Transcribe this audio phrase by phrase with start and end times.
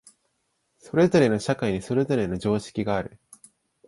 [0.79, 3.19] それぞれの社会にそれぞれの常識がある。